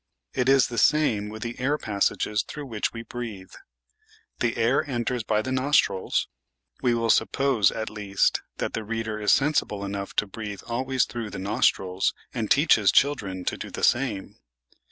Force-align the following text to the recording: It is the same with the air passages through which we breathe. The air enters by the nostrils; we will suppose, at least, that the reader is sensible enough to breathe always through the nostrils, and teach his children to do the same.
It 0.33 0.49
is 0.49 0.65
the 0.65 0.79
same 0.79 1.29
with 1.29 1.43
the 1.43 1.59
air 1.59 1.77
passages 1.77 2.41
through 2.41 2.65
which 2.65 2.91
we 2.91 3.03
breathe. 3.03 3.51
The 4.39 4.57
air 4.57 4.83
enters 4.89 5.21
by 5.23 5.43
the 5.43 5.51
nostrils; 5.51 6.27
we 6.81 6.95
will 6.95 7.11
suppose, 7.11 7.69
at 7.71 7.91
least, 7.91 8.41
that 8.57 8.73
the 8.73 8.83
reader 8.83 9.21
is 9.21 9.31
sensible 9.31 9.85
enough 9.85 10.15
to 10.15 10.25
breathe 10.25 10.61
always 10.65 11.05
through 11.05 11.29
the 11.29 11.37
nostrils, 11.37 12.15
and 12.33 12.49
teach 12.49 12.77
his 12.77 12.91
children 12.91 13.45
to 13.45 13.57
do 13.57 13.69
the 13.69 13.83
same. 13.83 14.37